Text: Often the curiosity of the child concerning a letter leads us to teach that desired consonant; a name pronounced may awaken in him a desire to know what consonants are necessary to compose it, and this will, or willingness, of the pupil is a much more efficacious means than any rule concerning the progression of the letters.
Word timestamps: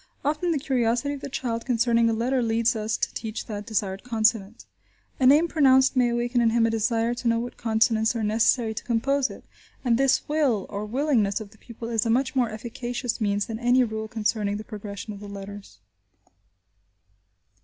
Often 0.25 0.51
the 0.51 0.57
curiosity 0.57 1.13
of 1.13 1.21
the 1.21 1.29
child 1.29 1.63
concerning 1.63 2.09
a 2.09 2.13
letter 2.13 2.41
leads 2.41 2.75
us 2.75 2.97
to 2.97 3.13
teach 3.13 3.45
that 3.45 3.67
desired 3.67 4.01
consonant; 4.03 4.65
a 5.19 5.27
name 5.27 5.47
pronounced 5.47 5.95
may 5.95 6.09
awaken 6.09 6.41
in 6.41 6.49
him 6.49 6.65
a 6.65 6.71
desire 6.71 7.13
to 7.13 7.27
know 7.27 7.37
what 7.37 7.55
consonants 7.55 8.15
are 8.15 8.23
necessary 8.23 8.73
to 8.73 8.83
compose 8.83 9.29
it, 9.29 9.43
and 9.85 9.99
this 9.99 10.27
will, 10.27 10.65
or 10.69 10.87
willingness, 10.87 11.39
of 11.39 11.51
the 11.51 11.59
pupil 11.59 11.87
is 11.87 12.03
a 12.03 12.09
much 12.09 12.35
more 12.35 12.49
efficacious 12.49 13.21
means 13.21 13.45
than 13.45 13.59
any 13.59 13.83
rule 13.83 14.07
concerning 14.07 14.57
the 14.57 14.63
progression 14.63 15.13
of 15.13 15.19
the 15.19 15.29
letters. 15.29 15.77